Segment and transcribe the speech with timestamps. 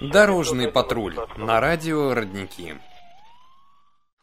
[0.00, 2.74] Дорожный патруль на радио «Родники».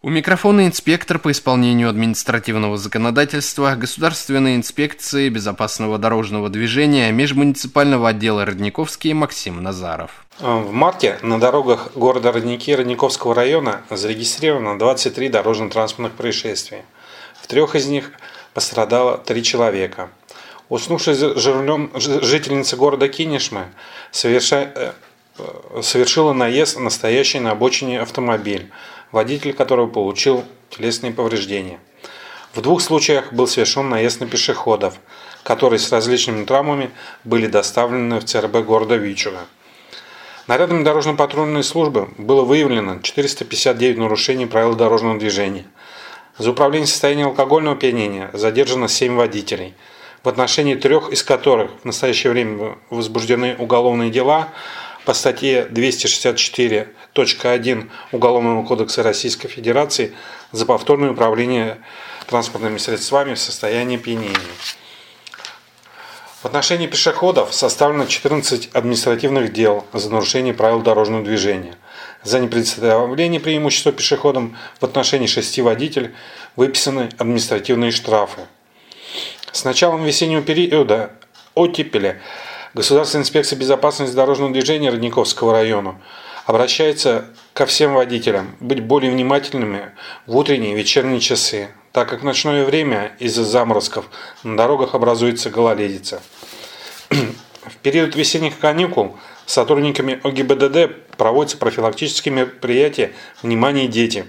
[0.00, 9.12] У микрофона инспектор по исполнению административного законодательства Государственной инспекции безопасного дорожного движения межмуниципального отдела Родниковский
[9.12, 10.24] Максим Назаров.
[10.38, 16.84] В марте на дорогах города Родники Родниковского района зарегистрировано 23 дорожно-транспортных происшествия.
[17.42, 18.12] В трех из них
[18.54, 20.10] пострадало три человека.
[20.68, 23.68] Уснувшая за рулем жительница города Кинешмы.
[24.22, 28.70] Э, совершила наезд на стоящий на обочине автомобиль,
[29.12, 31.78] водитель которого получил телесные повреждения.
[32.54, 34.98] В двух случаях был совершен наезд на пешеходов,
[35.42, 36.90] которые с различными травмами
[37.24, 39.46] были доставлены в ЦРБ города Вичуга.
[40.48, 45.66] Нарядами дорожно-патрульной службы было выявлено 459 нарушений правил дорожного движения.
[46.36, 49.74] За управление состоянием алкогольного опьянения задержано 7 водителей,
[50.28, 54.48] в отношении трех из которых в настоящее время возбуждены уголовные дела–
[55.06, 60.12] по статье 264.1 Уголовного кодекса Российской Федерации
[60.52, 61.78] за повторное управление
[62.26, 64.36] транспортными средствами в состоянии пьянения.
[66.42, 71.76] В отношении пешеходов составлено 14 административных дел за нарушение правил дорожного движения.
[72.22, 76.10] За непредставление преимущества пешеходам в отношении шести водителей
[76.54, 78.42] выписаны административные штрафы.
[79.52, 81.12] С началом весеннего периода
[81.54, 82.20] оттепели
[82.74, 86.00] Государственная инспекция безопасности дорожного движения Родниковского района
[86.44, 87.24] обращается
[87.54, 89.92] ко всем водителям быть более внимательными
[90.26, 94.06] в утренние и вечерние часы, так как в ночное время из-за заморозков
[94.42, 96.22] на дорогах образуется гололедица.
[97.08, 103.12] В период весенних каникул сотрудниками ОГИБДД проводятся профилактические мероприятия
[103.42, 104.26] «Внимание, дети!».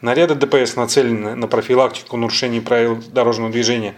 [0.00, 3.94] Наряды ДПС нацелены на профилактику нарушений правил дорожного движения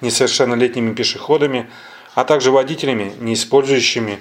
[0.00, 1.68] несовершеннолетними пешеходами–
[2.14, 4.18] а также водителями, не использующими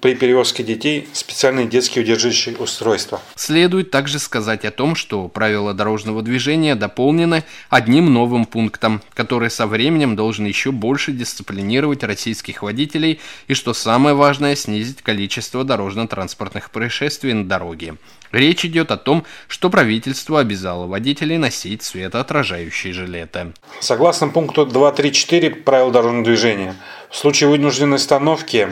[0.00, 3.20] при перевозке детей специальные детские удерживающие устройства.
[3.34, 9.66] Следует также сказать о том, что правила дорожного движения дополнены одним новым пунктом, который со
[9.66, 17.32] временем должен еще больше дисциплинировать российских водителей и, что самое важное, снизить количество дорожно-транспортных происшествий
[17.32, 17.96] на дороге.
[18.32, 23.52] Речь идет о том, что правительство обязало водителей носить светоотражающие жилеты.
[23.80, 26.76] Согласно пункту 2.3.4 правил дорожного движения,
[27.10, 28.68] в случае вынужденной остановки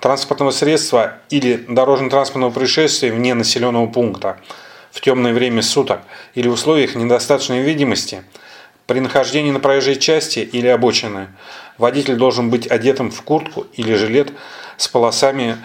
[0.00, 4.38] транспортного средства или дорожно-транспортного происшествия вне населенного пункта
[4.90, 6.00] в темное время суток
[6.34, 8.22] или в условиях недостаточной видимости,
[8.86, 11.28] при нахождении на проезжей части или обочины
[11.76, 14.32] водитель должен быть одетым в куртку или жилет
[14.76, 15.56] с полосами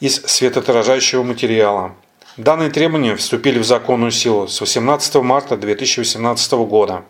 [0.00, 1.94] из светоотражающего материала.
[2.36, 7.04] Данные требования вступили в законную силу с 18 марта 2018 года.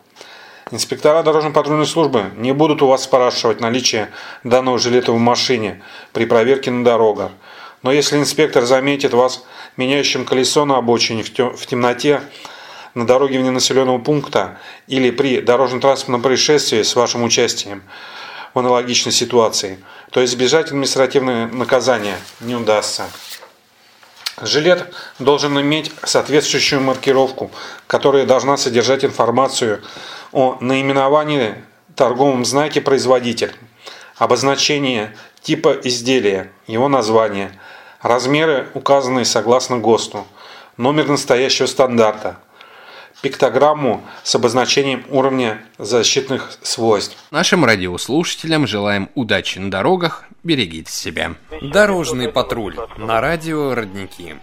[0.73, 4.09] Инспектора дорожно-патрульной службы не будут у вас спрашивать наличие
[4.43, 5.83] данного жилета в машине
[6.15, 7.31] при проверке на дорогах.
[7.83, 9.45] Но если инспектор заметит вас
[9.77, 12.23] меняющим колесо на обочине в темноте
[12.95, 17.83] на дороге вне населенного пункта или при дорожно-транспортном происшествии с вашим участием
[18.55, 19.79] в аналогичной ситуации,
[20.11, 23.11] то избежать административного наказания не удастся.
[24.41, 24.87] Жилет
[25.19, 27.51] должен иметь соответствующую маркировку,
[27.87, 29.83] которая должна содержать информацию
[30.33, 31.55] о наименовании
[31.95, 33.53] торговом знаке производитель,
[34.17, 37.53] обозначение типа изделия, его название,
[38.01, 40.27] размеры, указанные согласно ГОСТу,
[40.77, 42.39] номер настоящего стандарта,
[43.21, 47.17] пиктограмму с обозначением уровня защитных свойств.
[47.31, 51.35] Нашим радиослушателям желаем удачи на дорогах, берегите себя.
[51.61, 54.37] Дорожный патруль на радио «Родники».